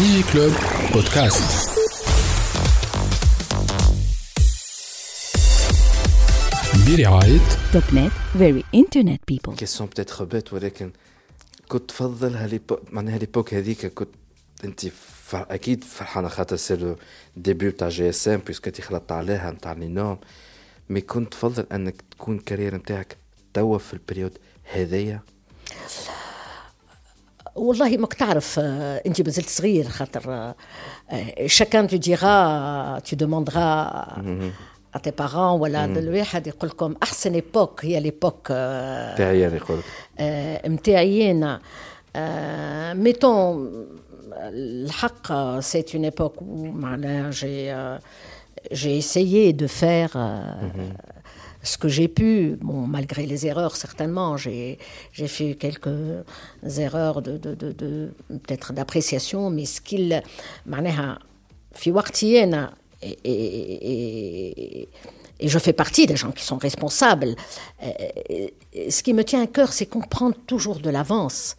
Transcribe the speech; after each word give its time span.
ديجي 0.00 0.22
كلوب 0.32 0.52
بودكاست 0.92 1.70
برعاية 6.86 7.40
توب 7.72 7.82
نت 7.92 8.12
فيري 8.38 8.64
انترنت 8.74 9.20
بيبل 9.28 9.56
كيسيون 9.56 9.88
بتاتر 9.88 10.24
بيت 10.24 10.52
ولكن 10.52 10.90
كنت 11.68 11.90
تفضل 11.90 12.34
هاليبوك 12.34 12.80
معناها 12.92 13.14
هاليبوك 13.14 13.54
هذيك 13.54 13.86
كنت 13.86 14.08
أنت 14.64 14.86
فر... 15.24 15.46
أكيد 15.50 15.84
فرحانة 15.84 16.28
خاطر 16.28 16.56
سي 16.56 16.76
لو 16.76 16.96
ديبي 17.36 17.70
تاع 17.70 17.88
جي 17.88 18.08
إس 18.08 18.28
إم 18.28 18.40
بيسكو 18.46 18.66
أنت 18.66 18.80
خلطت 18.80 19.12
عليها 19.12 19.50
نتاع 19.50 19.72
لي 19.72 19.88
نورم 19.88 20.18
مي 20.88 21.00
كنت 21.00 21.32
تفضل 21.32 21.66
أنك 21.72 21.94
تكون 22.10 22.38
كارير 22.38 22.74
نتاعك 22.74 23.16
توا 23.54 23.78
في 23.78 23.94
البريود 23.94 24.38
هذيا؟ 24.72 25.20
والله 27.59 27.97
ماك 27.97 28.13
تعرف 28.13 28.59
آه، 28.59 29.01
انت 29.05 29.21
مازلت 29.21 29.49
صغير 29.49 29.87
خاطر 29.87 30.53
شاكان 31.45 31.87
تو 31.87 31.97
ديغا 31.97 32.99
تو 32.99 33.15
دوموندغا 33.15 33.81
ا 34.95 34.97
تي 34.97 35.11
بارون 35.11 35.59
ولا 35.61 35.85
الواحد 35.85 36.47
يقول 36.47 36.69
لكم 36.69 36.95
احسن 37.03 37.33
ايبوك 37.33 37.85
هي 37.85 37.99
ليبوك 37.99 38.47
تاعي 39.17 39.47
انا 39.47 39.55
يقول 39.55 39.79
نتاعي 40.65 41.31
انا 41.31 41.61
ميتون 42.93 43.85
الحق 44.33 45.59
سي 45.59 45.85
اون 45.95 46.03
ايبوك 46.03 46.33
معناها 46.83 47.31
جي 47.31 47.75
j'ai 48.71 48.97
essayé 48.97 49.53
de 49.53 49.67
faire 49.67 50.13
euh, 50.15 50.49
ce 51.62 51.76
que 51.78 51.88
j'ai 51.88 52.08
pu, 52.08 52.56
bon, 52.60 52.86
malgré 52.86 53.26
les 53.26 53.46
erreurs 53.46 53.76
certainement, 53.76 54.36
j'ai 54.36 54.78
fait 55.12 55.54
quelques 55.54 56.24
erreurs 56.78 57.22
de, 57.22 57.36
de, 57.36 57.54
de, 57.54 58.12
peut-être 58.28 58.72
d'appréciation, 58.72 59.50
mais 59.50 59.66
ce 59.66 59.80
qu'il 59.80 60.22
et, 63.02 63.18
et, 63.24 64.82
et, 64.82 64.88
et, 65.40 65.48
je 65.48 65.58
fais 65.58 65.72
partie 65.72 66.06
des 66.06 66.16
gens 66.16 66.32
qui 66.32 66.44
sont 66.44 66.58
responsables. 66.58 67.34
Euh, 67.82 67.88
ce 68.90 69.02
qui 69.02 69.14
me 69.14 69.24
tient 69.24 69.42
à 69.42 69.46
cœur, 69.46 69.72
c'est 69.72 69.86
qu'on 69.86 70.00
prend 70.00 70.32
toujours 70.32 70.80
de 70.80 70.90
l'avance 70.90 71.56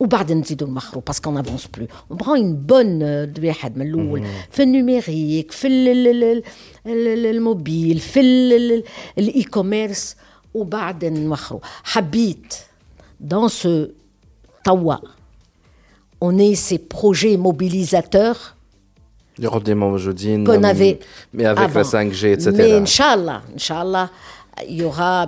وبعد 0.00 0.32
نزيدوا 0.32 0.68
المخرو 0.68 1.00
باسكو 1.06 1.34
on 1.34 1.42
avance 1.42 1.66
plus 1.78 1.86
on 2.12 2.16
prend 2.16 2.34
une 2.34 2.54
bonne 2.54 3.02
euh, 3.02 3.44
واحد 3.44 3.76
من 3.78 3.86
الاول 3.86 4.26
في 4.50 4.62
النيميريك 4.62 5.50
في 5.52 5.66
ال- 5.68 5.88
ال- 5.88 6.22
ال- 6.24 6.42
ال- 6.86 7.26
الموبيل 7.26 7.98
في 7.98 8.20
الاي 9.18 9.42
كوميرس 9.42 10.16
وبعد 10.54 11.04
نوخروا 11.04 11.60
حبيت 11.84 12.54
dans 13.32 13.48
ce 13.62 13.68
توا 14.64 14.94
on 16.24 16.38
est 16.38 16.54
ces 16.54 16.78
projets 16.78 17.36
mobilisateurs 17.36 18.38
اللي 19.38 19.48
قدام 19.48 19.80
موجودين 19.80 20.46
qu'on 20.46 20.62
avait 20.64 20.96
مي 21.34 21.52
افيك 21.52 21.76
لا 21.76 21.82
avant. 21.82 21.86
5 21.86 22.02
جي 22.12 22.36
Mais 22.36 22.38
اتسيتيرا 22.38 22.84
Inch'Allah, 22.86 23.40
Inch'Allah, 23.58 24.08
il 24.67 24.75
y 24.75 24.83
aura 24.83 25.27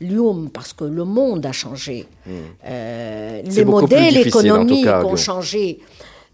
l'UOM 0.00 0.50
parce 0.50 0.72
que 0.72 0.84
le 0.84 1.04
monde 1.04 1.44
a 1.46 1.52
changé. 1.52 2.06
Hmm. 2.26 2.30
Euh, 2.64 3.42
les 3.42 3.64
modèles 3.64 4.16
économiques 4.18 4.86
ont 4.86 5.16
changé. 5.16 5.80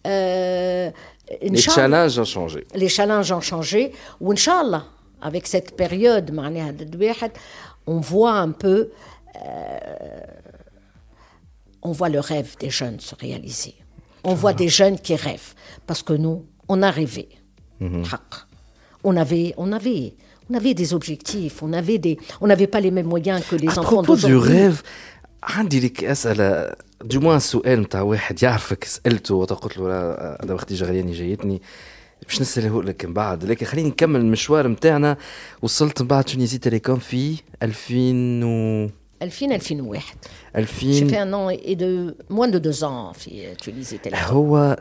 Euh, 0.07 0.91
les 1.43 1.57
challenges 1.61 2.19
ont 2.19 2.25
changé. 2.25 2.67
Les 2.75 2.89
challenges 2.89 3.33
ont 3.33 3.41
changé. 3.41 3.93
Ou 4.21 4.33
Inch'Allah, 4.33 4.85
avec 5.21 5.47
cette 5.47 5.77
période, 5.77 6.33
on 7.87 8.01
voit 8.01 8.35
un 8.35 8.51
peu. 8.51 8.91
Euh, 9.37 9.79
on 11.83 11.93
voit 11.93 12.09
le 12.09 12.21
rêve 12.21 12.57
des 12.59 12.71
jeunes 12.71 13.01
se 13.01 13.15
réaliser. 13.15 13.75
On 14.25 14.35
voit 14.35 14.51
ah. 14.51 14.55
des 14.55 14.69
jeunes 14.69 14.99
qui 14.99 15.15
rêvent. 15.17 15.55
Parce 15.87 16.03
que 16.03 16.13
nous, 16.13 16.45
on 16.69 16.83
a 16.83 16.91
rêvé. 16.91 17.29
Mhm 17.81 18.05
On 19.04 19.16
avait, 19.26 19.50
on 19.64 19.70
avait, 19.80 20.06
on 20.50 20.54
avait 20.60 20.76
des 20.82 20.90
objectifs, 20.98 21.56
on 21.68 21.72
avait 21.82 22.00
des, 22.06 22.16
on 22.44 22.48
n'avait 22.52 22.72
pas 22.76 22.82
les 22.88 22.94
mêmes 22.98 23.10
moyens 23.16 23.40
que 23.50 23.56
les 23.56 23.70
À 23.70 23.80
enfants 23.82 24.04
propos 24.04 24.16
du 24.16 24.22
d'aujourd'hui. 24.22 24.58
rêve 24.58 24.82
عندي 25.44 25.80
لك 25.80 26.04
اسئله 26.04 26.74
دو 27.04 27.20
موان 27.20 27.40
سؤال 27.40 27.82
نتاع 27.82 28.02
واحد 28.02 28.44
يعرفك 28.44 28.84
سالته 28.84 29.36
وقلت 29.36 29.78
له 29.78 29.88
لا، 29.88 30.44
انا 30.44 30.54
وقت 30.54 30.74
جغلياني 30.74 31.12
جايتني 31.12 31.62
باش 32.28 32.42
نساله 32.42 32.84
لك 32.84 33.06
من 33.06 33.14
بعد 33.14 33.44
لكن 33.46 33.66
خليني 33.66 33.90
نكمل 33.90 34.20
المشوار 34.20 34.68
نتاعنا 34.68 35.18
وصلت 35.62 36.02
من 36.02 36.08
بعد 36.08 36.24
تونيزي 36.24 36.58
تيليكوم 36.58 37.00
في 37.00 37.36
2000 37.64 38.46
و 38.46 38.90
2000 39.21 39.59
2001 39.59 40.01
2000 40.55 40.95
j'ai 40.95 41.09
fait 41.09 41.19
un 41.19 41.33
an 41.33 41.51
et 41.51 41.77
de 41.77 42.17
moins 42.29 42.49
de 42.49 42.59
deux 42.59 42.85
ans 42.85 43.11
en 43.11 43.13
Tunisie 43.61 43.99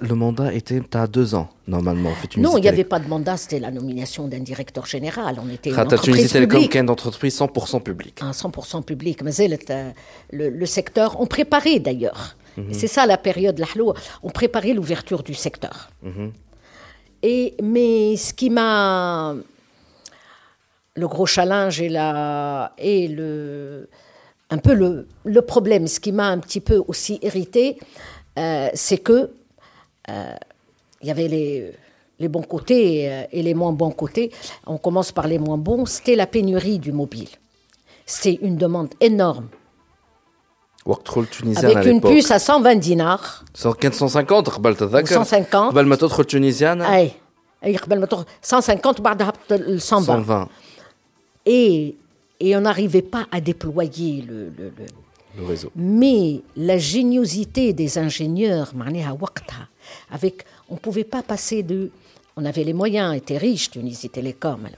le 0.02 0.14
mandat 0.16 0.54
était 0.54 0.82
à 0.96 1.08
deux 1.08 1.36
ans 1.36 1.50
normalement 1.68 2.12
non 2.38 2.58
il 2.58 2.62
n'y 2.62 2.70
avait 2.70 2.84
pas 2.84 3.00
de 3.00 3.08
mandat 3.08 3.38
c'était 3.38 3.60
la 3.60 3.72
nomination 3.72 4.28
d'un 4.28 4.40
directeur 4.40 4.86
général. 4.86 5.40
On 5.44 5.50
était 5.50 5.70
une 5.70 5.80
entreprise 5.80 6.16
Tunisie 6.16 6.34
Télécom 6.34 6.82
une 6.82 6.90
entreprise 6.90 7.38
100% 7.40 7.82
publique. 7.82 8.22
100% 8.22 8.84
public. 8.84 9.22
mais 9.24 9.32
euh, 9.42 9.92
le, 10.32 10.50
le 10.50 10.66
secteur 10.66 11.20
on 11.20 11.26
préparait 11.26 11.80
d'ailleurs. 11.80 12.36
Mhm. 12.58 12.74
C'est 12.74 12.88
ça 12.88 13.06
la 13.06 13.18
période 13.18 13.62
on 14.24 14.30
préparait 14.30 14.74
l'ouverture 14.74 15.24
du 15.24 15.34
secteur. 15.34 15.90
Mhm. 16.04 16.32
Et 17.24 17.56
mais 17.62 18.16
ce 18.16 18.34
qui 18.34 18.50
m'a 18.50 19.36
le 20.96 21.08
gros 21.08 21.26
challenge 21.26 21.82
et 21.82 21.90
la 21.90 22.74
et 22.78 23.08
le 23.08 23.90
un 24.51 24.59
peu 24.59 24.75
le, 24.75 25.07
le 25.25 25.43
problème, 25.43 25.87
ce 25.87 25.99
qui 26.01 26.13
m'a 26.13 26.29
un 26.29 26.39
petit 26.39 26.61
peu 26.61 26.83
aussi 26.87 27.19
irrité, 27.23 27.79
euh, 28.39 28.69
c'est 28.75 28.99
que 28.99 29.31
euh, 30.11 30.35
il 31.03 31.09
y 31.09 31.11
avait 31.11 31.29
les, 31.29 31.73
les 32.19 32.29
bons 32.29 32.43
côtés 32.43 33.11
euh, 33.11 33.25
et 33.33 33.43
les 33.43 33.55
moins 33.55 33.73
bons 33.73 33.91
côtés. 33.91 34.31
On 34.67 34.79
commence 34.79 35.13
par 35.13 35.27
les 35.27 35.39
moins 35.39 35.59
bons. 35.59 35.87
C'était 35.87 36.17
la 36.17 36.27
pénurie 36.27 36.79
du 36.79 36.93
mobile. 36.93 37.29
C'est 38.07 38.35
une 38.43 38.57
demande 38.57 38.91
énorme. 39.01 39.49
وقت 40.87 41.05
دخل 41.07 41.27
تونيزيان 41.27 41.65
Avec 41.73 41.77
على 41.77 41.91
une 41.91 41.95
l'époque. 42.01 42.13
puce 42.13 42.31
à 42.31 42.39
120 42.39 42.75
dinars. 42.77 43.45
كان 43.81 43.93
150 43.93 44.49
قبل 44.51 44.77
تتذكر 44.77 45.15
150. 45.19 45.69
قبل 45.71 45.87
ما 45.87 45.97
تدخل 45.97 46.25
تونيزيان 46.25 46.83
أي 46.83 47.11
أي 47.65 47.77
قبل 47.77 48.01
ما 48.01 48.07
تروح 48.07 48.25
150 48.53 48.93
بعدها 49.03 49.29
هبط 49.29 49.53
ال 49.53 49.81
120. 49.93 50.21
120 50.21 50.49
Et, 51.47 51.95
et 52.40 52.56
on 52.56 52.62
n'arrivait 52.62 53.02
pas 53.02 53.28
à 53.32 53.42
déployer 53.42 54.22
le, 54.22 54.54
réseau. 55.46 55.72
Mais 55.76 56.42
la 56.56 56.78
géniosité 56.78 57.74
des 57.74 57.98
ingénieurs, 57.98 58.74
avec, 60.12 60.46
on 60.70 60.76
ne 60.76 60.80
pouvait 60.80 61.04
pas 61.04 61.24
passer 61.24 61.64
de... 61.64 61.92
On 62.36 62.46
avait 62.46 62.64
les 62.64 62.74
moyens, 62.74 63.16
était 63.16 63.38
riche, 63.38 63.72
Tunisie 63.72 64.10
Télécom, 64.10 64.70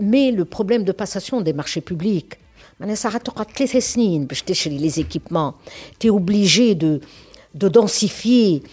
mais 0.00 0.32
le 0.32 0.44
problème 0.44 0.82
de 0.82 0.90
passation 0.90 1.40
des 1.40 1.52
marchés 1.52 1.80
publics, 1.80 2.34
les 2.80 3.06
équipements, 5.00 5.54
tu 6.00 6.08
es 6.08 6.10
obligé 6.10 6.74
de, 6.74 7.00
de 7.54 7.68
densifier, 7.68 8.64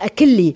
à 0.00 0.10
quel 0.10 0.54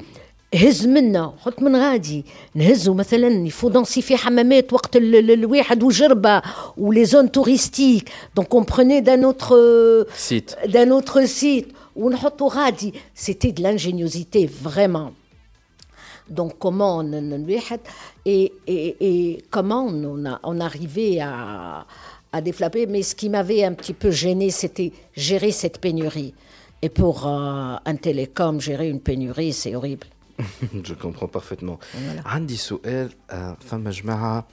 هز 0.55 0.87
منا 0.87 1.33
حط 1.39 1.61
من 1.61 1.75
غادي 1.75 2.25
نهزوا 2.55 2.95
مثلا 2.95 3.47
يفو 3.47 3.69
دونسيفي 3.69 4.17
حمامات 4.17 4.73
وقت 4.73 4.95
ال- 4.95 5.15
ال- 5.15 5.31
الواحد 5.31 5.83
وجربه 5.83 6.41
ولي 6.77 7.05
زون 7.05 7.31
توريستيك 7.31 8.09
دونك 8.35 8.53
اون 8.55 8.63
بروني 8.63 8.99
دان 9.01 9.23
اوتر 9.23 10.05
Site. 10.29 10.55
d'un 10.67 10.91
autre 11.01 11.25
site 11.27 11.65
ونحطوا 11.95 12.49
غادي 12.49 12.93
c'était 13.25 13.51
de 13.51 13.61
l'ingéniosité 13.63 14.45
vraiment 14.63 15.11
donc 16.37 16.51
comment 16.59 16.97
on, 16.97 17.13
on- 17.13 17.33
الواحد 17.33 17.79
et, 18.25 18.51
et, 18.67 18.95
et 19.09 19.43
comment 19.51 19.85
on 19.85 20.25
a 20.25 20.39
on 20.43 20.59
arrivait 20.59 21.19
à 21.19 21.85
à 22.33 22.41
développer 22.41 22.85
mais 22.87 23.01
ce 23.09 23.15
qui 23.15 23.29
m'avait 23.29 23.63
un 23.63 23.73
petit 23.73 23.93
peu 24.01 24.11
gêné 24.11 24.49
c'était 24.49 24.91
gérer 25.15 25.51
cette 25.51 25.77
pénurie 25.85 26.33
et 26.81 26.89
pour 26.89 27.17
euh, 27.27 27.75
un 27.91 27.95
télécom 28.07 28.53
gérer 28.61 28.87
une 28.89 28.99
pénurie 29.09 29.53
c'est 29.61 29.75
horrible 29.79 30.07
جو 30.73 30.95
كومبرون 30.95 31.29
بارفيتمون 31.33 31.77
عندي 32.25 32.55
سؤال 32.55 33.09
آه، 33.31 33.57
فما 33.59 33.91
جماعه 33.91 34.47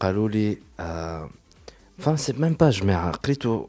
قالوا 0.00 0.28
لي 0.28 0.58
آه، 0.80 1.30
فما 1.98 2.16
سي 2.16 2.32
ميم 2.32 2.52
با 2.52 2.70
جماعه 2.70 3.10
قريتو 3.12 3.66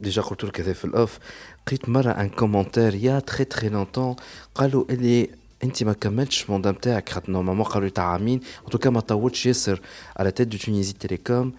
ديجا 0.00 0.22
قلت 0.22 0.44
لك 0.44 0.60
هذا 0.60 0.72
في 0.72 0.84
الاوف 0.84 1.18
قريت 1.66 1.88
مره 1.88 2.10
ان 2.10 2.28
كومونتير 2.28 2.94
يا 2.94 3.18
تري 3.18 3.44
تري 3.44 3.68
لونتون 3.68 4.16
قالوا 4.54 4.84
اللي 4.90 5.30
انت 5.64 5.82
ما 5.82 5.92
كملتش 5.92 6.44
الموندا 6.44 6.70
نتاعك 6.70 7.08
خاطر 7.08 7.32
نورمالمون 7.32 7.64
قالوا 7.64 7.84
لي 7.84 7.90
تاع 7.90 8.04
عامين 8.04 8.40
ان 8.64 8.70
توكا 8.70 8.90
ما 8.90 9.00
طولتش 9.00 9.46
ياسر 9.46 9.80
على 10.16 10.30
تيت 10.30 10.48
دو 10.48 10.58
تونيزي 10.58 10.92
تيليكوم 10.92 11.52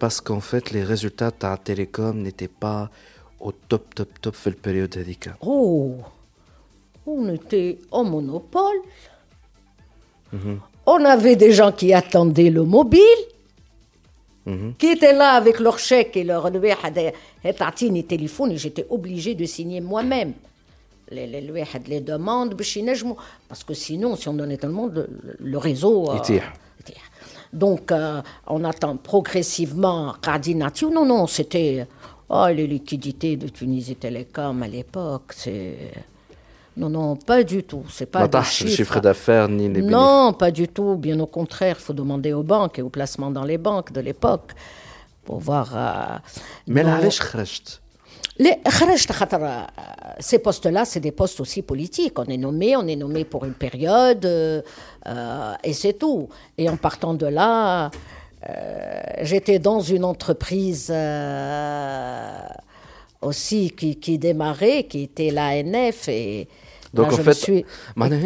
parce 0.00 0.20
qu'en 0.20 0.40
fait 0.40 0.70
les 0.72 0.84
résultats 0.84 1.32
تاع 1.40 1.54
تيليكوم 1.54 2.24
n'étaient 2.28 2.64
pas 2.64 2.88
au 3.46 3.50
top 3.50 4.00
top 4.00 4.08
top 4.26 4.34
في 4.34 4.46
البريود 4.46 4.98
هذيك 4.98 5.32
Oh, 5.44 6.04
on 7.13 7.33
était 7.33 7.79
en 7.91 8.03
monopole. 8.03 8.77
On 10.85 11.03
avait 11.05 11.35
des 11.35 11.51
gens 11.51 11.71
qui 11.71 11.93
attendaient 11.93 12.49
le 12.49 12.63
mobile, 12.63 13.01
mhm. 14.45 14.75
qui 14.77 14.87
étaient 14.87 15.13
là 15.13 15.31
avec 15.31 15.59
leur 15.59 15.79
chèque 15.79 16.15
et 16.17 16.23
leur 16.23 16.47
et 16.47 16.71
ah, 16.71 16.89
eh, 17.43 18.03
téléphone, 18.03 18.51
et 18.51 18.57
j'étais 18.57 18.85
obligé 18.89 19.35
de 19.35 19.45
signer 19.45 19.81
moi-même. 19.81 20.33
Les 21.09 21.41
ah, 21.73 21.79
demandes, 22.01 22.55
parce 23.47 23.63
que 23.63 23.73
sinon, 23.73 24.15
si 24.15 24.27
on 24.27 24.33
donnait 24.33 24.57
tout 24.57 24.67
le 24.67 24.73
monde, 24.73 25.09
le 25.39 25.57
réseau. 25.57 26.11
Euh, 26.11 26.39
Donc, 27.53 27.91
euh, 27.91 28.21
on 28.47 28.63
attend 28.65 28.97
progressivement 28.97 30.13
Cardinatio. 30.21 30.89
Non, 30.89 31.05
non, 31.05 31.27
c'était. 31.27 31.87
Oh, 32.29 32.47
les 32.53 32.67
liquidités 32.67 33.37
de 33.37 33.47
Tunisie 33.47 33.95
Télécom 33.95 34.63
à 34.63 34.67
l'époque, 34.67 35.31
c'est. 35.33 35.91
Non, 36.77 36.89
non, 36.89 37.15
pas 37.15 37.43
du 37.43 37.63
tout. 37.63 37.83
C'est 37.89 38.05
pas 38.05 38.27
bah, 38.27 38.43
chiffre. 38.43 38.69
le 38.69 38.75
chiffre 38.75 38.99
d'affaires 38.99 39.49
ni 39.49 39.67
les 39.67 39.81
Non, 39.81 40.33
pas 40.33 40.51
du 40.51 40.67
tout. 40.67 40.95
Bien 40.95 41.19
au 41.19 41.25
contraire, 41.25 41.75
il 41.79 41.83
faut 41.83 41.93
demander 41.93 42.33
aux 42.33 42.43
banques 42.43 42.77
et 42.79 42.81
aux 42.83 42.89
placements 42.89 43.31
dans 43.31 43.43
les 43.43 43.57
banques 43.57 43.91
de 43.91 43.99
l'époque 43.99 44.51
pour 45.25 45.39
voir. 45.39 45.71
Euh, 45.75 46.17
Mais 46.67 46.83
là, 46.83 46.99
euh, 48.39 49.63
ces 50.19 50.39
postes-là, 50.39 50.85
c'est 50.85 50.99
des 50.99 51.11
postes 51.11 51.39
aussi 51.39 51.61
politiques. 51.61 52.17
On 52.19 52.25
est 52.25 52.37
nommé, 52.37 52.75
on 52.75 52.87
est 52.87 52.95
nommé 52.95 53.25
pour 53.25 53.45
une 53.45 53.53
période, 53.53 54.25
euh, 54.25 54.61
euh, 55.07 55.53
et 55.63 55.73
c'est 55.73 55.93
tout. 55.93 56.29
Et 56.57 56.69
en 56.69 56.77
partant 56.77 57.13
de 57.13 57.25
là, 57.25 57.89
j'étais 59.21 59.59
dans 59.59 59.81
une 59.81 60.05
entreprise 60.05 60.93
aussi 63.21 63.71
qui, 63.71 63.97
qui 63.97 64.17
démarrait, 64.17 64.83
qui 64.83 65.03
était 65.03 65.31
l'ANF, 65.31 66.07
et, 66.07 66.47
donc 66.97 67.13
en 67.13 67.17
fait, 67.17 67.33
suis... 67.33 67.65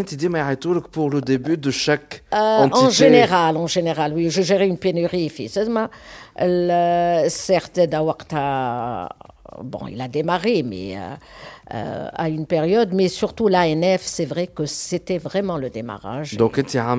Tu 0.08 0.16
dis 0.16 0.30
Maïatourk 0.30 0.88
pour 0.90 1.10
le 1.10 1.22
début 1.22 1.58
de 1.58 1.72
chaque 1.72 2.24
euh. 2.34 2.68
En 2.72 2.90
général, 2.90 3.58
en 3.58 3.68
général, 3.68 4.14
oui. 4.16 4.30
Je 4.30 4.42
gérais 4.42 4.68
une 4.68 4.78
pénurie, 4.78 5.30
fils. 5.30 5.60
Certes, 7.30 7.80
Dawakta, 7.80 9.10
bon, 9.64 9.88
il 9.88 10.02
a 10.02 10.08
démarré, 10.08 10.64
mais 10.64 10.98
euh, 10.98 11.16
euh, 11.74 12.08
à 12.14 12.30
une 12.30 12.46
période, 12.46 12.94
mais 12.94 13.08
surtout 13.08 13.48
l'ANF, 13.48 14.02
c'est 14.04 14.26
vrai 14.26 14.48
que 14.48 14.66
c'était 14.66 15.18
vraiment 15.18 15.58
le 15.58 15.70
démarrage. 15.70 16.38
Donc, 16.38 16.64
tu 16.66 16.78
as 16.78 16.98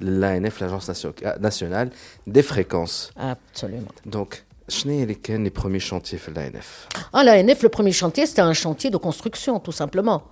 l'ANF, 0.00 0.60
l'Agence 0.60 1.06
nationale 1.40 1.90
des 2.26 2.42
fréquences. 2.42 3.12
Absolument. 3.16 3.88
Donc, 4.06 4.44
les 4.86 5.50
premiers 5.50 5.80
chantiers 5.80 6.18
de 6.18 6.34
l'ANF 6.34 6.88
Ah, 7.12 7.24
l'ANF, 7.24 7.62
le 7.62 7.68
premier 7.68 7.92
chantier, 7.92 8.26
c'était 8.26 8.42
un 8.42 8.52
chantier 8.52 8.90
de 8.90 8.96
construction, 8.96 9.60
tout 9.60 9.72
simplement, 9.72 10.22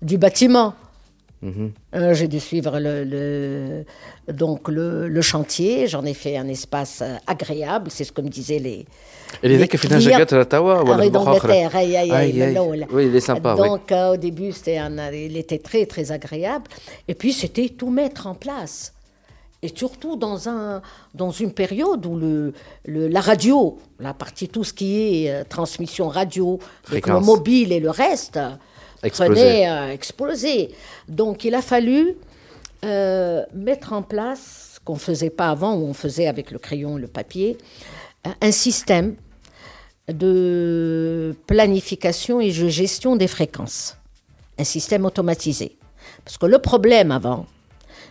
du 0.00 0.18
bâtiment. 0.18 0.74
Mhm. 1.42 1.72
Euh, 1.96 2.14
j'ai 2.14 2.28
dû 2.28 2.38
suivre 2.38 2.78
le, 2.78 3.84
donc 4.28 4.68
le, 4.68 5.20
chantier. 5.20 5.88
J'en 5.88 6.04
ai 6.04 6.14
fait 6.14 6.36
un 6.36 6.46
espace 6.46 7.00
euh, 7.02 7.16
agréable. 7.26 7.90
C'est 7.90 8.04
ce 8.04 8.12
que 8.12 8.20
me 8.20 8.28
disaient 8.28 8.60
les. 8.60 8.86
Et 9.42 9.48
les 9.48 9.58
Oui, 12.92 13.06
il 13.06 13.16
est 13.16 13.20
sympa. 13.20 13.56
Donc 13.56 13.90
euh, 13.90 14.12
au 14.12 14.16
début, 14.16 14.52
c'était 14.52 14.78
il 15.12 15.36
était 15.36 15.58
très 15.58 15.84
très 15.86 16.12
agréable. 16.12 16.64
Et 17.08 17.14
puis 17.14 17.32
c'était 17.32 17.70
tout 17.70 17.90
mettre 17.90 18.28
en 18.28 18.34
place. 18.34 18.92
Et 19.64 19.70
surtout 19.76 20.16
dans, 20.16 20.48
un, 20.48 20.82
dans 21.14 21.30
une 21.30 21.52
période 21.52 22.04
où 22.04 22.16
le, 22.16 22.52
le- 22.84 23.06
la 23.06 23.20
radio, 23.20 23.78
la 24.00 24.12
partie, 24.12 24.48
tout 24.48 24.64
ce 24.64 24.72
qui 24.72 25.00
est 25.00 25.30
euh, 25.30 25.44
transmission 25.48 26.08
radio, 26.08 26.58
le 26.90 27.20
mobile 27.26 27.70
et 27.72 27.78
le 27.78 27.90
reste, 27.90 28.40
prenait, 29.36 29.68
euh, 29.70 29.92
explosé. 29.92 30.74
Donc, 31.08 31.44
il 31.44 31.54
a 31.54 31.62
fallu 31.62 32.16
euh, 32.84 33.44
mettre 33.54 33.92
en 33.92 34.02
place 34.02 34.72
ce 34.74 34.80
qu'on 34.80 34.94
ne 34.94 34.98
faisait 34.98 35.30
pas 35.30 35.50
avant, 35.50 35.74
où 35.76 35.86
on 35.86 35.94
faisait 35.94 36.26
avec 36.26 36.50
le 36.50 36.58
crayon 36.58 36.98
et 36.98 37.00
le 37.00 37.06
papier, 37.06 37.56
euh, 38.26 38.30
un 38.40 38.50
système 38.50 39.14
de 40.08 41.36
planification 41.46 42.40
et 42.40 42.48
de 42.50 42.68
gestion 42.68 43.14
des 43.14 43.28
fréquences. 43.28 43.96
Un 44.58 44.64
système 44.64 45.04
automatisé. 45.06 45.76
Parce 46.24 46.36
que 46.36 46.46
le 46.46 46.58
problème 46.58 47.12
avant, 47.12 47.46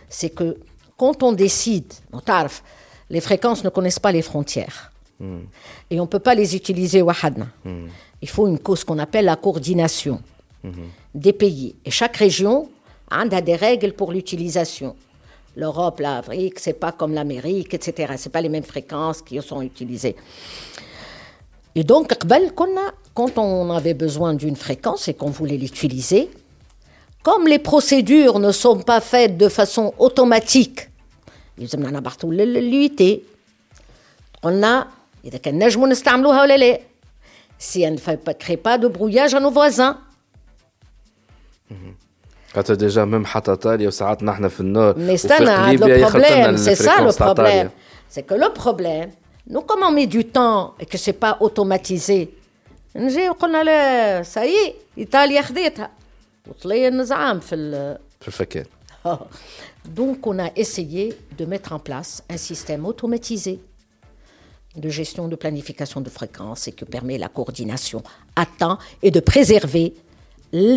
c'est 0.08 0.30
que 0.30 0.56
quand 0.96 1.22
on 1.22 1.32
décide, 1.32 1.92
on 2.12 2.20
tarf, 2.20 2.62
les 3.10 3.20
fréquences 3.20 3.64
ne 3.64 3.68
connaissent 3.68 3.98
pas 3.98 4.12
les 4.12 4.22
frontières. 4.22 4.92
Hmm. 5.20 5.40
Et 5.90 6.00
on 6.00 6.04
ne 6.04 6.08
peut 6.08 6.18
pas 6.18 6.34
les 6.34 6.56
utiliser 6.56 7.02
wahadna. 7.02 7.46
Mm. 7.64 7.86
Il 8.22 8.28
faut 8.28 8.48
une 8.48 8.58
cause 8.58 8.82
qu'on 8.82 8.98
appelle 8.98 9.26
la 9.26 9.36
coordination 9.36 10.20
hmm. 10.64 10.70
des 11.14 11.32
pays. 11.32 11.76
Et 11.84 11.90
chaque 11.90 12.16
région 12.16 12.70
hein, 13.10 13.28
a 13.30 13.40
des 13.40 13.56
règles 13.56 13.92
pour 13.92 14.12
l'utilisation. 14.12 14.96
L'Europe, 15.54 16.00
l'Afrique, 16.00 16.58
c'est 16.58 16.72
pas 16.72 16.92
comme 16.92 17.12
l'Amérique, 17.12 17.74
etc. 17.74 18.14
C'est 18.16 18.32
pas 18.32 18.40
les 18.40 18.48
mêmes 18.48 18.62
fréquences 18.62 19.20
qui 19.20 19.40
sont 19.42 19.60
utilisées. 19.60 20.16
Et 21.74 21.84
donc, 21.84 22.14
quand 23.14 23.38
on 23.38 23.70
avait 23.70 23.94
besoin 23.94 24.34
d'une 24.34 24.56
fréquence 24.56 25.08
et 25.08 25.14
qu'on 25.14 25.30
voulait 25.30 25.56
l'utiliser, 25.56 26.30
comme 27.23 27.47
les 27.47 27.59
procédures 27.59 28.39
ne 28.39 28.51
sont 28.51 28.79
pas 28.79 29.01
faites 29.01 29.37
de 29.37 29.49
façon 29.49 29.93
automatique, 29.99 30.89
يلزمنا 31.57 31.89
نبعثوا 31.99 32.33
للUIT. 32.33 33.03
قلنا 34.41 34.87
إذا 35.25 35.37
كان 35.37 35.63
نجموا 35.63 35.87
نستعملوها 35.87 36.41
ولا 36.41 36.57
لا. 36.57 36.79
Si 37.59 37.81
elle 37.81 37.93
ne 37.93 37.97
fait 37.97 38.17
pas- 38.23 38.33
crée 38.35 38.57
pas 38.57 38.77
de 38.77 38.87
brouillage 38.87 39.33
à 39.33 39.39
nos 39.39 39.51
voisins. 39.51 39.95
خاطر 42.53 42.73
ديجا 42.73 43.05
ميم 43.05 43.25
حتى 43.25 43.51
ايطاليا 43.51 43.87
وساعات 43.87 44.23
نحن 44.23 44.47
في 44.47 44.59
النور 44.59 44.93
Mais 44.93 45.13
وفي 45.13 45.27
c'est 45.27 45.31
un 45.31 45.41
ليبيا 45.41 45.85
le 45.87 45.99
يخلطوا 45.99 46.29
لنا 46.29 46.57
problème, 46.57 46.59
c'est 46.59 46.75
ça 46.75 46.83
le 46.83 46.89
الفريكونس 46.89 47.15
تاع 47.17 47.33
problème. 47.33 47.39
إيطاليا. 47.39 47.69
C'est 48.13 48.21
que 48.31 48.33
le 48.35 48.49
problème, 48.53 49.09
nous 49.53 49.61
comme 49.61 49.83
on 49.83 49.91
met 49.91 50.07
du 50.07 50.23
temps 50.25 50.73
et 50.79 50.85
que 50.85 50.97
c'est 50.97 51.19
pas 51.25 51.37
automatisé, 51.39 52.27
نجي 52.95 53.29
وقلنا 53.29 53.63
لا 53.63 54.23
ça 54.23 54.45
y 54.45 54.53
est, 54.99 55.05
إيطاليا 56.47 56.53
خذيتها. 56.53 56.59
وطلي 56.59 56.87
النزعام 56.87 57.39
في 57.39 57.55
ال- 57.55 57.97
في 58.21 58.27
الفكان 58.27 58.65
Donc, 59.99 60.19
on 60.31 60.37
a 60.39 60.49
essayé 60.63 61.05
de 61.39 61.45
mettre 61.53 61.71
en 61.77 61.79
place 61.89 62.11
un 62.29 62.37
système 62.49 62.85
automatisé 62.91 63.53
de 64.85 64.89
gestion 64.99 65.25
de 65.33 65.35
planification 65.43 65.99
de 66.07 66.09
fréquences 66.19 66.67
et 66.67 66.73
qui 66.77 66.85
permet 66.95 67.17
la 67.25 67.29
coordination 67.37 67.99
à 68.35 68.45
temps 68.61 68.77
et 69.05 69.11
de 69.17 69.21
préserver 69.31 69.87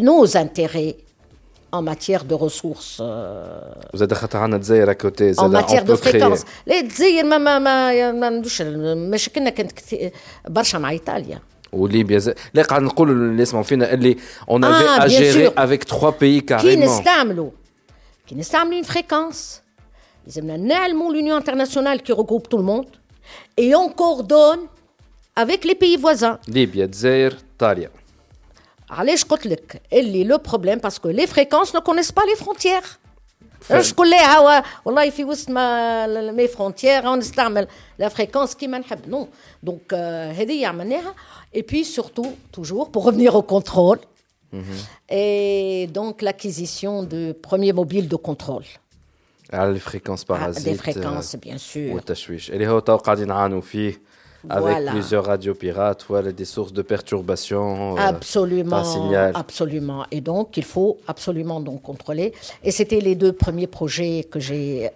nos 0.09 0.37
intérêts 0.45 0.97
en 1.79 1.83
matière 1.93 2.25
de 2.25 2.35
ressources, 2.35 2.99
euh, 3.01 3.95
وزاد 3.95 4.15
خاطر 4.15 4.39
عندنا 4.39 4.57
الجزائر 4.57 4.93
كوتي 4.93 5.33
en 5.33 5.37
زاد 5.37 5.57
matière 5.65 5.83
on 5.83 5.87
de 5.87 5.93
peut 5.95 6.01
créer. 6.03 6.21
fréquences. 6.21 6.45
لا 6.67 6.81
تزير 6.89 7.25
ما 7.25 7.39
ما 7.39 7.59
ما 7.59 8.13
ما 8.13 8.31
ندوش 8.31 8.63
مشاكلنا 8.63 9.51
كانت 9.51 9.73
كثير 9.73 10.13
برشا 10.49 10.79
مع 10.79 10.91
ايطاليا. 10.91 11.41
وليبيا 11.73 12.19
زاد 12.19 12.39
لا 12.55 12.63
قاعد 12.63 12.83
نقولوا 12.83 13.15
اللي 13.15 13.43
يسمعوا 13.43 13.65
فينا 13.65 13.93
اللي 13.95 14.17
on 14.51 14.61
Ah, 14.63 14.67
avait 14.67 15.03
à 15.03 15.07
bien 15.07 15.21
gérer 15.21 15.45
sûr. 15.47 15.53
avec 15.65 15.85
trois 15.87 16.13
pays 16.13 16.41
كي 16.41 16.59
carrément 16.59 16.79
نستعملوا 16.85 17.51
كي 18.27 18.35
نستعملوا 18.35 18.83
une 18.83 18.87
fréquence 18.87 19.37
لازمنا 20.27 20.57
نعلموا 20.57 21.13
l'Union 21.15 21.43
internationale 21.43 22.03
qui 22.03 22.13
regroupe 22.13 22.49
tout 22.49 22.59
le 22.59 22.63
monde 22.65 22.87
et 23.61 23.75
on 23.75 23.89
coordonne 23.89 24.61
avec 25.41 25.65
les 25.65 25.75
pays 25.75 25.97
voisins. 25.97 26.39
ليبيا 26.49 26.85
الجزائر 26.85 27.33
ايطاليا 27.53 27.91
علاش 28.91 29.25
قلت 29.25 29.47
لك 29.47 29.83
اللي 29.93 30.25
لو 30.25 30.39
بروبليم 30.39 30.79
باسكو 30.79 31.09
لي 31.09 31.27
فريكونس 31.27 31.75
نو 31.75 31.81
كونيس 31.81 32.13
با 32.13 32.21
لي 32.23 32.37
فرونتيير 32.37 32.81
فعلا. 32.81 33.04
شكون 33.81 34.11
لا 34.11 34.37
هو 34.39 34.63
والله 34.85 35.11
في 35.11 35.25
وسط 35.25 35.51
ما 35.51 36.31
مي 36.33 36.49
فرونتيير 36.49 37.15
نستعمل 37.15 37.67
لا 37.99 38.09
فريكونس 38.09 38.55
كيما 38.55 38.79
نحب 38.79 39.09
نو 39.09 39.29
دونك 39.63 39.95
هذه 40.39 40.67
عملناها 40.67 41.15
اي 41.55 41.63
بي 41.63 41.85
سورتو 41.85 42.27
توجور 42.53 42.89
بور 42.89 43.13
revenir 43.13 43.33
au 43.35 43.43
contrôle 43.43 43.99
et 45.11 45.89
donc 45.99 46.23
l'acquisition 46.23 47.03
de 47.03 47.33
premiers 47.33 47.73
mobiles 47.73 48.09
de 48.09 48.17
contrôle 48.17 48.65
على 49.53 49.71
الفريكونس 49.71 50.23
Ah, 50.25 50.27
بارازيت 50.29 50.81
des 50.81 50.83
fréquences 50.83 51.37
bien 51.37 51.59
sûr 51.59 51.77
والتشويش 51.95 52.51
اللي 52.51 52.69
هو 52.69 52.79
تو 52.79 52.97
قاعدين 52.97 53.29
نعانوا 53.29 53.61
فيه 53.61 54.01
avec 54.49 54.63
Voilà. 54.63 54.91
plusieurs 54.93 55.25
radios 55.27 55.55
pirates 55.55 56.03
voilà 56.09 56.33
des 56.33 56.47
sources 56.55 56.73
de 56.73 56.83
perturbation 56.95 57.65
euh, 57.97 58.01
Absolument, 58.01 58.71
par 58.71 58.87
signal 58.87 59.33
absolument. 59.35 60.03
Et 60.11 60.21
donc, 60.23 60.57
il 60.57 60.65
faut 60.75 60.93
absolument 61.13 61.61
donc 61.61 61.83
contrôler. 61.83 62.33
Et 62.67 62.71
c'était 62.71 63.01
les 63.09 63.17
deux 63.23 63.35
premiers 63.45 63.67
projets 63.79 64.25
que 64.33 64.41
j'ai 64.41 64.91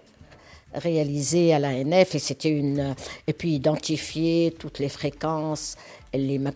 réalisés 0.73 1.53
à 1.53 1.59
l'ANF. 1.59 2.15
Et 2.15 2.19
c'était 2.19 2.49
une 2.49 2.95
et 3.27 3.33
puis 3.33 3.51
identifier 3.61 4.53
toutes 4.57 4.79
les 4.79 4.89
fréquences 4.89 5.75
les 6.13 6.39
ما- 6.39 6.53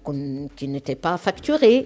qui 0.58 0.68
n'étaient 0.68 0.96
pas 1.08 1.18
facturées. 1.18 1.82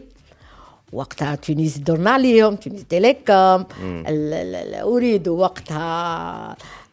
وقتها 0.93 1.36
تونس 1.36 1.77
درنا 1.77 2.12
عليهم 2.12 2.55
تونس 2.55 2.84
تيليكوم 2.89 3.34
ال- 3.36 3.65
ال- 4.08 4.55
ال- 4.55 4.75
اريد 4.75 5.27
وقتها 5.27 6.51
ال- 6.51 6.87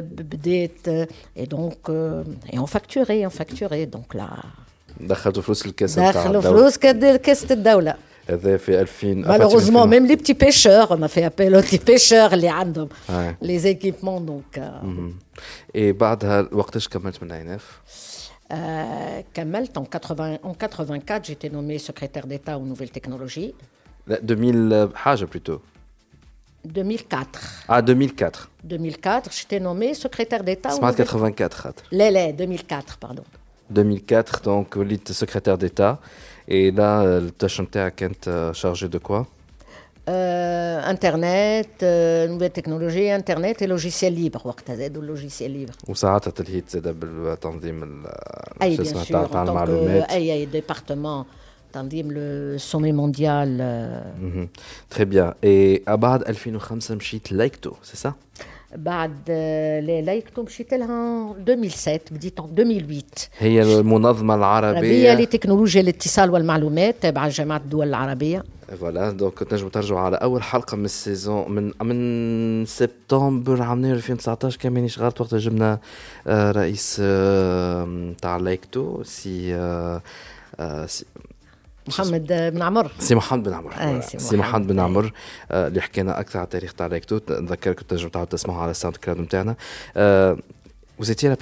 بديت 0.00 0.88
et 1.36 1.46
donc 1.46 1.88
euh, 1.88 2.24
et 2.52 2.58
on 2.58 2.66
facturait 2.66 3.26
on 3.26 3.30
facturait 3.30 3.86
donc 3.86 4.14
là 4.14 4.28
دخلتوا 5.00 5.42
فلوس 5.42 5.66
الكاس 5.66 5.98
نتاع 5.98 6.10
داخلوا 6.10 6.36
الدولة. 6.40 6.56
فلوس 6.60 6.76
كد- 6.78 7.16
كاسة 7.16 7.54
الدولة 7.54 7.94
هذا 8.30 8.56
في 8.56 8.80
2000 8.80 9.24
malheureusement 9.26 9.86
même 9.86 10.06
les 10.06 10.16
petits 10.16 10.34
pêcheurs 10.44 10.90
on 10.90 11.02
a 11.02 11.08
fait 11.08 11.24
appel 11.24 11.56
aux 11.56 11.62
petits 11.62 11.84
pêcheurs 11.90 12.32
اللي 12.32 12.48
عندهم 12.48 12.88
Ouais. 13.08 13.44
les 13.46 13.66
équipements 13.66 14.20
donc 14.30 14.58
euh, 14.60 14.62
اي 15.76 15.92
بعدها 15.92 16.48
وقتاش 16.52 16.88
كملت 16.88 17.22
من 17.22 17.32
عيناف 17.32 17.80
Euh, 18.52 18.54
كملت 19.34 19.78
en, 19.78 19.82
80, 19.84 20.38
en 20.44 20.52
84 20.52 21.24
j'étais 21.24 21.48
nommée 21.48 21.78
secrétaire 21.78 22.26
d'État 22.26 22.58
aux 22.58 22.66
nouvelles 22.66 22.90
technologies 22.90 23.52
لا 24.06 24.20
2000 24.22 24.88
حاجه 24.94 25.24
plutôt 25.26 25.58
2004 26.66 27.64
ah 27.68 27.82
2004 27.82 28.48
2004 28.64 29.30
j'étais 29.32 29.60
nommée 29.60 29.94
secrétaire 29.94 30.42
d'État 30.44 30.68
aux 30.72 30.76
سمعت 30.76 30.92
nouvelles... 30.92 31.06
84 31.06 31.54
خاطر 31.54 31.82
لا 31.92 32.10
لا 32.10 32.30
2004 32.30 32.98
pardon 33.04 33.22
2004 33.70 34.42
donc 34.44 34.76
وليت 34.76 35.12
secrétaire 35.12 35.58
d'État 35.58 35.98
et 36.48 36.70
là 36.70 37.02
التاش 37.04 37.60
نتاعك 37.60 37.94
كانت 37.94 38.52
chargé 38.54 38.88
de 38.88 38.98
quoi 38.98 39.26
euh, 40.08 40.82
Internet, 40.94 41.70
euh, 41.82 42.26
nouvelles 42.32 42.50
technologies, 42.60 43.08
Internet 43.22 43.62
et 43.62 43.68
logiciel 43.68 44.14
libre. 44.14 44.46
وقتها 44.46 44.74
زادوا 44.76 45.16
logiciel 45.16 45.50
libre. 45.50 45.74
وساعتها 45.88 46.30
تلهيت 46.30 46.70
زاد 46.70 46.88
بالتنظيم 47.00 47.82
ال- 47.82 48.06
أي 48.62 48.76
شو 48.76 48.82
bien 48.82 48.86
اسمه 48.86 49.04
sûr, 49.04 49.08
تاع 49.08 49.26
en 49.26 49.28
تاع 49.30 49.44
tant 49.44 49.46
que 49.46 49.48
المعلومات 49.48 50.10
أي 50.10 50.32
أي 50.32 50.48
département 50.60 51.24
تنظيم 51.81 52.09
euh, 52.09 52.59
مهم. 54.21 54.47
très 54.89 55.05
bien. 55.05 55.33
Et 55.43 55.89
بعد 55.89 56.23
2005 56.23 56.95
مشيت 56.95 57.31
لايكتو 57.31 57.71
c'est 57.83 58.07
ça? 58.07 58.11
بعد 58.75 59.29
لا 59.29 60.01
لايكتو 60.01 60.43
مشيت 60.43 60.73
لها 60.73 61.35
2007 61.47 61.99
بديت 62.11 62.41
en 62.41 62.43
2008 62.43 63.03
هي 63.39 63.79
المنظمه 63.79 64.35
العربية. 64.35 64.71
العربية 64.71 65.13
لتكنولوجيا 65.13 65.81
الاتصال 65.81 66.31
والمعلومات 66.31 66.95
تابعة 67.01 67.27
لجامعة 67.27 67.57
الدول 67.57 67.87
العربية. 67.87 68.43
فوالا 68.79 69.11
دونك 69.11 69.39
تنجموا 69.39 69.69
ترجعوا 69.69 69.99
على 69.99 70.17
أول 70.17 70.43
حلقة 70.43 70.77
من 70.77 70.85
السيزون 70.85 71.51
من 71.51 71.71
من 71.81 72.65
سبتمبر 72.65 73.61
عام 73.61 73.85
2019 73.85 74.57
كان 74.57 74.73
مانيش 74.73 74.99
غلط 74.99 75.21
وقت 75.21 75.35
جبنا 75.35 75.79
آه، 76.27 76.51
رئيس 76.51 76.97
آه، 77.01 78.13
تاع 78.21 78.37
لايكتو 78.37 79.03
سي 79.03 79.55
آه، 79.55 80.01
سي 80.85 81.05
محمد 81.87 82.31
آه، 82.31 82.49
بن 82.49 82.61
عمر 82.61 82.91
سي 82.99 83.15
محمد 83.15 83.43
بن 83.43 83.53
عمر 83.53 83.71
فوالا. 83.71 84.01
سي 84.01 84.37
محمد، 84.37 84.67
بن. 84.67 84.79
عمر 84.79 85.13
آه، 85.51 85.67
اللي 85.67 85.81
حكينا 85.81 86.19
أكثر 86.19 86.39
على 86.39 86.45
التاريخ 86.45 86.73
تاع 86.73 86.87
لايكتو 86.87 87.19
نذكركم 87.29 87.85
تنجموا 87.87 88.09
تعاودوا 88.09 88.31
تسمعوا 88.37 88.61
على 88.61 88.71
الساوند 88.71 88.95
كلاود 88.97 89.19
نتاعنا 89.19 89.55
vous 91.01 91.11
étiez 91.11 91.29
la 91.29 91.37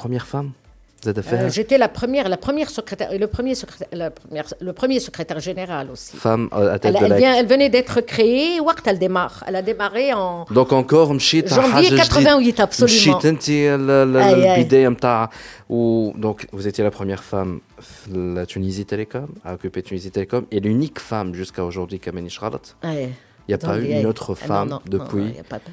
première 1.05 1.15
femme 1.15 1.15
زاد 1.15 1.19
Euh, 1.19 1.23
فيها 1.23 1.49
J'étais 1.49 1.79
la 1.79 1.89
première, 1.89 2.29
la 2.29 2.37
première 2.47 2.71
secrétaire, 2.79 3.11
et 3.15 3.19
le 3.19 3.27
premier 3.27 3.55
secrétaire, 3.55 3.89
la 4.03 4.11
première, 4.11 4.47
le 4.69 4.73
premier 4.81 5.01
secrétaire 5.01 5.41
général 5.41 5.87
aussi. 5.95 6.17
femme 6.17 6.49
à 6.53 6.79
tête 6.79 6.85
Elle, 6.95 7.01
de 7.01 7.05
elle, 7.05 7.11
Laïc. 7.13 7.23
vient, 7.23 7.35
elle 7.41 7.47
venait 7.55 7.71
d'être 7.77 7.99
créée. 8.13 8.61
وقت 8.61 8.87
elle 8.91 8.99
démarre. 9.07 9.37
Elle 9.47 9.57
a 9.57 9.63
démarré 9.63 10.13
en 10.15 10.45
دونك 10.53 10.73
انكور 10.73 11.13
مشيت 11.13 11.53
على 11.53 11.63
janvier 11.63 11.73
حاجه 11.73 11.87
جديدة. 11.87 12.03
88 12.05 12.61
absolument. 12.61 12.83
مشيت 12.85 13.25
انت 13.27 13.49
ال- 13.49 13.91
ال- 13.91 14.17
أي، 14.17 14.55
أي. 14.55 14.61
البدايه 14.61 14.89
نتاع 14.89 15.31
و 15.69 16.11
دونك 16.17 16.47
vous 16.57 16.67
étiez 16.67 16.83
la 16.83 16.91
première 16.99 17.23
femme 17.33 17.61
في 17.81 18.35
la 18.37 18.47
Tunisie 18.47 18.85
Télécom 18.85 19.29
à 19.45 19.55
occuper 19.55 19.83
Tunisie 19.83 20.11
Télécom 20.11 20.43
et 20.53 20.61
l'unique 20.61 20.99
femme 20.99 21.35
jusqu'à 21.35 21.65
aujourd'hui 21.65 21.99
qui 21.99 22.11
مانيش 22.11 22.41
غلط 22.45 22.75
Ouais. 22.85 23.09
Il 23.49 23.53
y 23.53 23.55
a 23.55 23.59
pas 23.59 23.67
Dans 23.69 23.79
eu 23.79 23.87
les- 23.87 24.01
une 24.01 24.07
autre 24.13 24.29
Ah, 24.31 24.43
non, 24.43 24.49
femme 24.49 24.69
non, 24.69 24.81
non, 24.85 24.97
depuis. 24.97 25.29
non, 25.31 25.35
y 25.37 25.45
a 25.47 25.49
pas 25.55 25.59
de- 25.65 25.71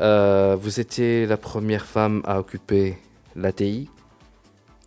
Euh, 0.00 0.56
vous 0.62 0.74
étiez 0.84 1.26
la 1.32 1.36
première 1.48 1.84
femme 1.94 2.16
à 2.32 2.34
occuper 2.42 2.86
l'ATI 3.42 3.88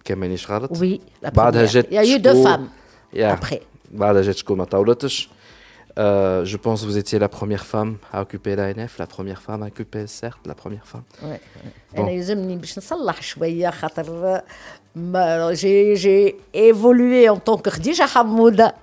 qui 0.09 0.11
مانيش 0.11 0.51
غلط 0.51 0.71
Oui, 0.77 0.99
la 1.25 1.29
بعدها 1.29 1.67
première. 1.67 1.69
جات 1.71 1.85
Il 1.87 1.93
y 1.93 1.97
a 1.97 2.03
eu 2.17 2.19
deux 2.19 2.33
شكون- 2.35 2.45
femmes 2.45 2.67
Yeah. 3.17 3.35
après. 3.39 3.57
بعدها 3.91 4.21
جات 4.21 4.35
شكون 4.35 4.57
ما 4.57 4.65
طولتش 4.65 5.29
Euh, 5.97 6.43
je 6.51 6.57
pense 6.65 6.77
que 6.81 6.87
vous 6.91 6.97
étiez 7.03 7.19
la 7.25 7.29
première 7.39 7.65
femme 7.73 7.91
à 8.15 8.17
occuper 8.25 8.53
l'ANF, 8.59 8.93
la 9.03 9.07
première 9.15 9.41
femme 9.47 9.61
à 9.63 9.67
occuper 9.73 10.03
certes, 10.21 10.43
la 10.51 10.55
première 10.63 10.85
femme. 10.91 11.05
Ouais. 11.23 11.39
Bon. 11.95 11.99
انا 12.01 12.11
يلزمني 12.11 12.55
باش 12.55 12.77
نصلح 12.77 13.21
شويه 13.21 13.69
خاطر 13.69 14.41
ما 14.95 15.53
جي 15.53 15.93
جي 15.93 16.35
ايفولوي 16.55 17.29
en 17.35 17.37
tant 17.49 17.57
que 17.57 17.69
خديجه 17.69 18.03
حموده 18.03 18.75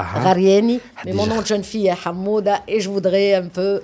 Ah. 0.00 0.02
غرياني 0.18 0.78
mais 0.78 1.00
خديجة. 1.00 1.16
mon 1.16 1.26
nom 1.26 1.40
de 1.42 1.46
jeune 1.46 1.64
fille 1.64 1.88
est 1.88 2.06
حموده 2.06 2.62
et 2.68 2.80
je 2.80 2.88
voudrais 2.88 3.34
un 3.34 3.48
peu 3.58 3.80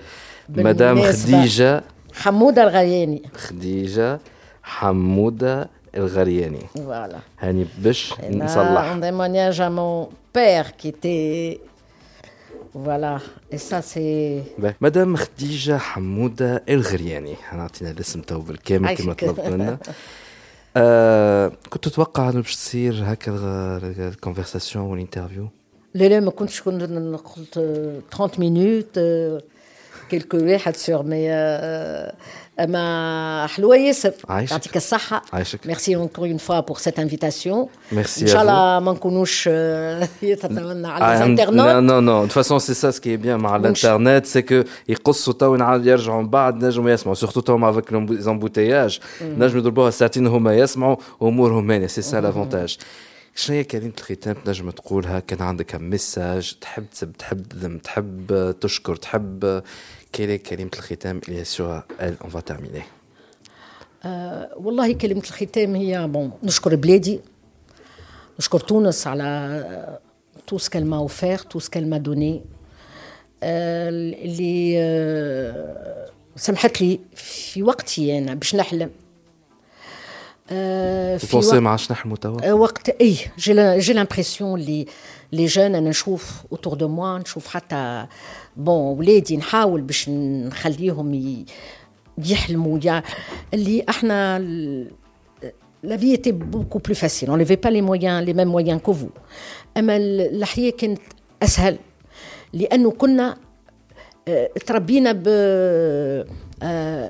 Madame 0.57 0.99
بالمناسبة- 0.99 1.31
Khadija 1.31 1.83
حموده 2.15 2.63
الغرياني 2.63 3.23
خديجة 3.37 4.21
حمودة 4.63 5.69
الغرياني. 5.98 6.62
voilà 6.76 7.18
هاني 7.40 7.66
باش 7.84 8.14
نصلح. 8.30 8.94
un 8.94 9.00
témoignage 9.00 9.60
à 9.60 9.70
mon 9.70 10.10
père 10.34 10.78
qui 10.78 10.88
était 10.88 11.60
ça 13.56 13.82
c'est 13.82 14.60
باهي. 14.60 14.76
مدام 14.82 15.16
خديجة 15.16 15.78
حمودة 15.78 16.64
الغرياني 16.70 17.36
عطينا 17.52 17.92
الاسم 17.92 18.22
تو 18.22 18.40
بالكامل 18.40 18.96
كما. 18.96 19.14
طلبت 19.14 19.40
منا 19.40 19.78
آه 20.78 21.52
كنت 21.70 21.88
تتوقع 21.88 22.30
أنه 22.30 22.42
باش 22.42 22.56
تصير 22.56 23.04
هكا 23.06 23.32
الكونفرساسيون 23.84 24.86
والانترفيو 24.86 25.48
لا 25.94 26.06
لا 26.06 26.20
ما 26.20 26.32
كنتش 26.32 26.62
كنت 26.62 26.84
قلت 26.84 27.54
30 28.12 28.30
مينوت 28.38 29.00
كيلكو 30.10 30.38
واحد 30.38 30.76
سور 30.76 31.04
مي 31.04 31.30
ما 32.60 33.48
حلوة 33.48 33.78
ياسر 33.78 34.14
يعطيك 34.30 34.78
الصحة 34.78 35.22
عايشك 35.34 35.68
ميرسي 35.68 35.96
اونكور 35.96 36.28
اون 36.28 36.38
فوا 36.38 36.60
بور 36.60 36.78
سيت 36.78 37.00
انفيتاسيون 37.00 37.68
ميرسي 37.92 38.22
ان 38.22 38.28
شاء 38.28 38.42
الله 38.42 38.80
ما 38.80 38.92
نكونوش 38.92 39.48
يتمنى 40.22 40.88
على 40.88 41.18
الانترنت 41.18 41.60
نو 41.60 41.80
نو 41.80 42.00
نو 42.00 42.28
فاسون 42.28 42.60
سي 42.60 42.74
سا 42.74 42.92
سكي 42.92 43.18
بيان 43.18 43.40
مع 43.40 43.56
الانترنت 43.56 44.26
سي 44.26 44.42
كو 44.42 44.64
يقصوا 44.90 45.34
تو 45.34 45.56
يرجعوا 45.56 46.22
من 46.22 46.30
بعد 46.30 46.66
نجموا 46.66 46.92
يسمعوا 46.92 47.16
سورتو 47.16 47.40
تو 47.40 47.70
افيك 47.70 47.94
زامبوتياج 48.12 49.00
نجموا 49.22 49.60
يضربوها 49.62 49.90
ساعتين 49.90 50.28
هما 50.28 50.58
يسمعوا 50.58 50.96
امورهم 51.22 51.68
مانيه 51.68 51.88
سي 51.88 52.02
سا 52.02 52.22
لافونتاج 52.22 52.78
شنو 53.38 53.56
هي 53.58 53.64
كلمة 53.64 53.92
الختام 53.98 54.36
تنجم 54.46 54.70
تقولها 54.70 55.20
كان 55.20 55.42
عندك 55.42 55.76
ميساج 55.76 56.56
تحب 56.62 56.90
تسب 56.90 57.12
تحب 57.12 57.80
تحب 57.84 58.56
تشكر 58.62 58.96
تحب 58.96 59.62
est 60.16 60.50
كلمة 60.50 60.72
الختام 60.74 61.22
اللي 61.28 61.46
sur 61.46 61.84
elle 62.00 62.26
on 62.26 62.30
va 62.30 62.42
آه، 64.06 64.50
والله 64.56 64.94
كلمة 64.94 65.22
الختام 65.22 65.76
هي 65.76 66.08
بون 66.08 66.32
نشكر 66.44 66.76
بلادي. 66.76 67.20
نشكر 68.40 68.60
تونس 68.60 69.08
على 69.08 70.00
تو 70.48 70.58
سكال 70.58 70.86
ما 70.86 70.98
اوفير 70.98 71.38
تو 71.38 71.60
سكال 71.60 71.90
ما 71.90 71.98
دوني 71.98 72.44
اللي 73.44 74.76
آه، 74.80 76.10
سمحت 76.36 76.82
لي 76.82 77.00
في 77.16 77.64
وقتي 77.64 78.18
أنا 78.18 78.34
باش 78.34 78.56
نحلم. 78.56 78.90
آه، 78.90 79.07
في 80.48 81.28
تبونسي 81.30 81.48
وقت- 81.50 81.56
ما 81.58 81.70
عادش 81.70 81.92
نحلموا 81.92 82.18
توا 82.18 82.50
آه، 82.50 82.54
وقت 82.54 82.90
اي 82.90 83.18
جي 83.80 83.94
لامبرسيون 83.94 84.60
اللي 84.60 84.86
لي 85.32 85.46
جون 85.46 85.66
أنا 85.76 85.90
نشوف 85.90 86.32
اوتور 86.52 86.74
دو 86.74 86.88
موا 86.88 87.18
نشوف 87.20 87.48
حتى 87.48 88.06
بون 88.58 88.98
ولادي 88.98 89.38
نحاول 89.38 89.82
باش 89.82 90.10
نخليهم 90.10 91.14
ي- 91.14 91.46
يحلموا 92.26 92.80
يا 92.84 93.04
اللي 93.54 93.86
إحنا 93.90 94.40
لا 95.84 95.98
في 95.98 96.16
était 96.18 96.32
beaucoup 96.56 96.80
plus 96.90 96.96
facile. 96.96 97.30
On 97.30 97.38
n'avait 97.38 97.62
pas 97.66 97.72
les 97.72 97.82
moyens 97.82 98.26
les 98.28 98.34
mêmes 98.34 98.52
moyens 98.58 98.82
que 98.88 98.92
vous. 98.92 99.12
اما 99.78 99.98
ال- 99.98 100.36
الحياة 100.38 100.70
كانت 100.72 101.00
اسهل 101.44 101.78
لأنه 102.54 102.92
كنا 102.92 103.38
تربينا 104.66 105.12
ب 105.12 105.24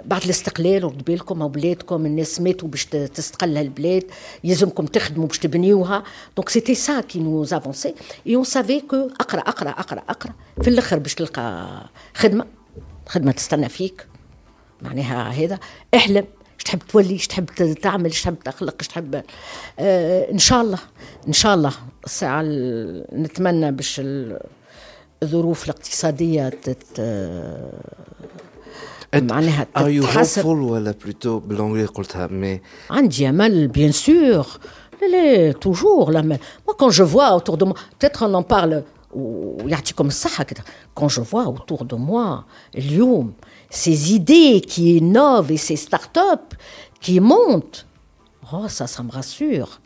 بعد 0.05 0.23
الاستقلال 0.23 0.85
ورد 0.85 1.03
بالكم 1.05 1.41
أو 1.41 1.47
بلادكم 1.49 2.05
الناس 2.05 2.41
ماتوا 2.41 2.67
باش 2.67 2.85
تستقل 2.85 3.57
البلاد 3.57 4.03
يلزمكم 4.43 4.85
تخدموا 4.85 5.27
باش 5.27 5.39
تبنيوها. 5.39 6.03
دونك 6.37 6.49
سيتي 6.49 6.75
سا 6.75 7.01
كي 7.01 7.19
نوز 7.19 7.53
افونسي 7.53 7.95
اي 8.27 8.35
اون 8.35 8.43
سافي 8.43 8.79
كو 8.81 8.95
أقرأ 8.95 9.39
أقرأ 9.39 9.69
أقرأ 9.69 9.99
أقرأ. 10.09 10.33
في 10.61 10.69
الأخر 10.69 10.99
باش 10.99 11.15
تلقى 11.15 11.67
خدمة. 12.15 12.45
خدمة 13.07 13.31
تستنى 13.31 13.69
فيك. 13.69 14.07
معناها 14.81 15.29
هذا. 15.31 15.59
احلم. 15.95 16.25
إيش 16.55 16.63
تحب 16.65 16.79
تولي؟ 16.79 17.13
إيش 17.13 17.27
تحب 17.27 17.45
تعمل؟ 17.81 18.05
إيش 18.05 18.21
تحب 18.21 18.39
تخلق؟ 18.45 18.75
إيش 18.79 18.87
تحب؟ 18.87 19.23
آه 19.79 20.31
إن 20.31 20.37
شاء 20.37 20.61
الله. 20.61 20.79
إن 21.27 21.33
شاء 21.33 21.53
الله. 21.55 21.71
الساعة 22.05 22.41
ال- 22.41 23.05
نتمنى 23.21 23.71
باش 23.71 23.99
ال- 23.99 24.39
الظروف 25.23 25.63
الاقتصادية 25.65 26.49
تت 26.49 26.99
معناها 29.14 29.66
Are 29.78 29.80
you 29.80 30.02
تتحسن 30.02 30.42
hopeful 30.42 30.70
ولا 30.70 30.94
plutôt 31.04 31.26
بالانجلي 31.26 31.84
قلتها 31.84 32.26
مي 32.26 32.60
عندي 32.90 33.28
امل 33.28 33.70
bien 33.76 33.96
sûr 33.96 34.46
لا 35.02 35.06
لا 35.06 35.52
toujours 35.52 36.10
la 36.10 36.22
même 36.22 36.38
moi 36.68 36.74
quand 36.78 36.90
je 36.90 37.02
vois 37.02 37.34
autour 37.34 37.56
de 37.56 37.64
moi 37.64 37.74
peut-être 37.98 38.26
on 38.26 38.34
en 38.34 38.42
parle 38.42 38.82
ويعطيكم 39.12 40.06
الصحة 40.06 40.44
كده 40.44 40.64
quand 41.00 41.08
je 41.08 41.20
vois 41.20 41.46
autour 41.46 41.84
de 41.84 41.96
moi 41.96 42.44
اليوم 42.76 43.32
ces 43.70 44.12
idées 44.12 44.60
qui 44.60 44.96
innovent 44.96 45.52
et 45.52 45.56
ces 45.56 45.76
startups 45.76 46.52
qui 47.00 47.20
montent 47.20 47.86
oh 48.52 48.68
ça 48.68 48.86
ça 48.86 49.02
me 49.02 49.10
rassure 49.10 49.80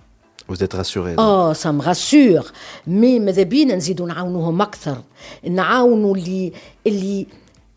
vous 0.48 0.62
êtes 0.62 0.74
rassuré 0.74 1.14
اه 1.18 1.54
ça 1.54 1.72
me 1.72 1.82
rassure 1.82 2.52
مي 2.86 3.18
ماذا 3.18 3.42
بينا 3.42 3.74
نزيدوا 3.76 4.06
نعاونوهم 4.06 4.62
اكثر 4.62 4.96
نعاونوا 5.44 6.14
اللي 6.16 6.52
اللي 6.86 7.26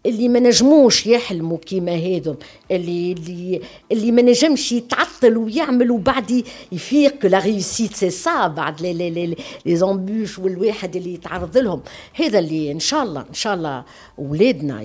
اللي 0.06 0.28
ما 0.28 0.40
نجموش 0.40 1.06
يحلموا 1.06 1.58
كيما 1.58 1.94
هذم 1.94 2.36
اللي 2.70 3.12
اللي 3.12 3.60
اللي 3.92 4.12
ما 4.12 4.22
نجمش 4.22 4.72
يتعطل 4.72 5.36
ويعمل 5.36 5.90
وبعد 5.90 6.44
يفيق 6.72 7.26
لا 7.26 7.38
ريوسيت 7.38 7.94
سي 7.94 8.10
سا 8.10 8.46
بعد 8.46 8.80
لي 8.82 8.92
لي 8.92 9.36
لي 9.66 9.76
زامبوش 9.76 10.38
والواحد 10.38 10.96
اللي 10.96 11.14
يتعرض 11.14 11.58
لهم. 11.58 11.80
هذا 12.14 12.38
اللي 12.38 12.72
إن 12.72 12.80
شاء 12.80 13.02
الله 13.02 13.20
إن 13.20 13.34
شاء 13.34 13.54
الله 13.54 13.84
اولادنا 14.18 14.82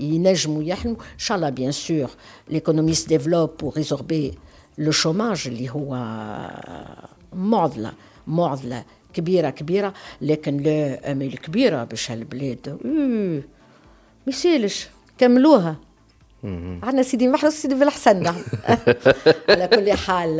ينجموا 0.00 0.62
يحلموا. 0.62 0.96
إن 0.96 1.18
شاء 1.18 1.36
الله 1.36 1.50
بيان 1.50 1.72
سور 1.72 2.10
ليكونومي 2.50 2.94
se 2.94 3.06
développe 3.08 3.62
pour 3.62 3.74
résorber 3.74 4.30
le 4.78 4.92
chômage 4.92 5.46
اللي 5.46 5.70
هو 5.70 5.94
معضلة 7.32 7.92
معضلة 8.26 8.84
كبيرة 9.14 9.50
كبيرة 9.50 9.94
لكن 10.20 10.56
لا 10.56 11.12
أمل 11.12 11.36
كبيرة 11.36 11.84
باش 11.84 12.10
هالبلاد. 12.10 12.78
ما 14.27 14.33
يسالش 14.33 14.87
كملوها 15.17 15.75
عندنا 16.83 17.03
سيدي 17.03 17.27
محرز 17.27 17.53
سيدي 17.53 17.75
بالحسن 17.75 18.23
نعم 18.23 18.35
على 19.49 19.67
كل 19.67 19.91
حال 19.93 20.37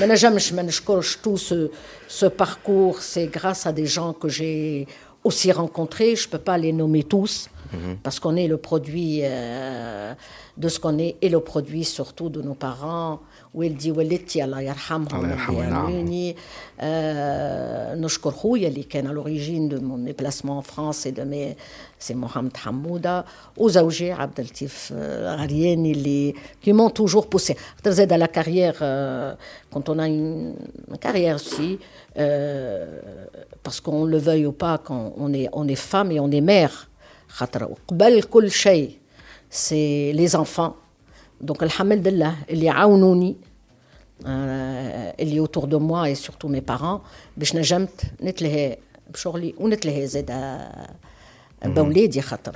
ما 0.00 0.06
نجمش 0.06 0.52
ما 0.52 0.62
نشكرش 0.62 1.16
تو 1.16 1.36
سو 1.36 1.68
سو 2.08 2.28
باركور 2.28 3.00
سي 3.00 3.30
غراس 3.36 3.66
ا 3.66 3.70
دي 3.70 3.84
جون 3.84 4.12
كو 4.12 4.28
جي 4.28 4.86
aussi 5.24 5.52
rencontrés, 5.52 6.16
je 6.16 6.26
ne 6.26 6.30
peux 6.32 6.44
pas 6.50 6.58
les 6.58 6.72
nommer 6.72 7.04
tous, 7.04 7.34
mm 7.72 7.76
-hmm. 7.78 7.96
parce 8.04 8.18
qu'on 8.20 8.36
est 8.42 8.48
le 8.54 8.58
produit 8.68 9.14
euh, 9.22 10.14
de 10.62 10.68
ce 10.72 10.78
qu'on 10.82 10.98
est 11.06 11.12
et 11.24 11.28
le 11.36 11.40
produit 11.52 11.84
surtout 11.98 12.28
de 12.36 12.40
nos 12.48 12.58
parents, 12.68 13.20
والدي 13.54 13.90
والدتي 13.92 14.44
الله 14.44 14.60
يرحمهم 14.60 15.16
الله 15.16 15.30
يرحمه 15.30 15.68
نعم 15.68 16.34
آه 16.80 17.94
نشكر 17.94 18.30
خويا 18.30 18.68
اللي 18.68 18.82
كان 18.82 19.06
لوريجين 19.06 19.68
دو 19.68 19.80
مون 19.80 20.04
ديبلاسمون 20.04 20.60
فرانس 20.60 21.08
دو 21.08 21.24
مي 21.24 21.56
سي 21.98 22.14
محمد 22.14 22.56
حموده 22.56 23.24
وزوجي 23.56 24.12
عبد 24.12 24.40
اللطيف 24.40 24.92
غرياني 25.22 25.92
اللي 25.92 26.34
qui 26.64 26.72
m'ont 26.72 26.90
toujours 26.90 27.26
poussé 27.26 27.54
خاطر 27.76 27.90
زاد 27.90 28.12
لا 28.12 28.26
كارير 28.26 28.72
quand 29.74 29.88
on 29.88 29.98
a 29.98 30.06
une 30.06 30.54
carrière 31.00 31.36
aussi 31.36 31.78
euh, 32.16 32.86
parce 33.62 33.80
qu'on 33.80 34.04
le 34.04 34.18
veuille 34.18 34.46
ou 34.46 34.52
pas 34.52 34.78
quand 34.78 35.12
on 35.16 35.32
est 35.32 35.48
on 35.52 35.68
est 35.68 35.82
femme 35.92 36.10
et 36.12 36.20
on 36.20 36.30
est 36.30 36.40
mère 36.40 36.88
خاطر 37.28 37.68
قبل 37.88 38.22
كل 38.22 38.50
شيء 38.50 38.98
c'est 39.50 40.12
les 40.14 40.34
enfants 40.34 40.74
donc 41.44 41.62
alhamdulillah 41.62 42.50
اللي 42.50 42.68
عاونوني 42.68 43.36
اللي 44.26 45.46
autour 45.46 45.62
de 45.66 45.76
moi 45.76 46.08
et 46.08 46.14
surtout 46.14 46.48
mes 46.48 46.72
parents 46.72 47.00
باش 47.36 47.56
نجمت 47.56 48.02
نتلهي 48.22 48.76
بشغلي 49.10 49.54
ونتلهي 49.58 50.06
زاد 50.06 50.58
بولادي 51.64 52.22
خاطر 52.22 52.54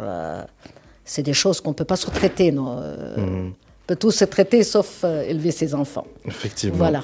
c'est 1.06 1.23
des 1.23 1.35
choses 1.35 1.61
qu'on 1.61 1.73
peut 1.73 1.85
pas 1.85 1.97
se 1.97 2.11
traiter 2.11 2.52
non 2.52 2.68
mm. 3.16 3.52
peut 3.91 3.98
tout 3.98 4.12
se 4.12 4.24
traiter 4.24 4.63
sauf 4.63 5.01
euh, 5.03 5.21
élever 5.27 5.51
ses 5.51 5.75
enfants. 5.75 6.07
Effectivement. 6.25 6.77
Voilà. 6.77 7.03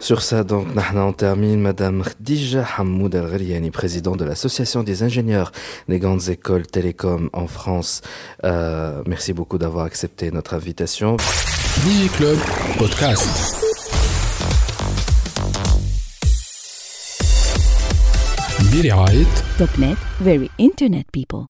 Sur 0.00 0.22
ça, 0.22 0.44
donc, 0.44 0.66
on 0.96 1.12
termine. 1.12 1.60
Madame 1.60 2.02
Khadija 2.02 2.64
Hamoud 2.78 3.14
al 3.14 3.28
ghaliani 3.30 3.70
présidente 3.70 4.18
de 4.18 4.24
l'Association 4.24 4.82
des 4.82 5.02
ingénieurs 5.02 5.52
des 5.88 5.98
grandes 5.98 6.26
écoles 6.30 6.66
télécom 6.66 7.28
en 7.34 7.46
France. 7.46 8.00
Euh, 8.44 9.02
merci 9.06 9.34
beaucoup 9.34 9.58
d'avoir 9.58 9.84
accepté 9.84 10.30
notre 10.30 10.54
invitation. 10.54 11.18
Digi 11.84 12.08
Club 12.08 12.38
Podcast. 12.78 13.28
Billy 18.70 18.90
Right. 18.90 19.44
.net, 19.78 19.98
very 20.20 20.50
internet 20.58 21.04
people. 21.12 21.46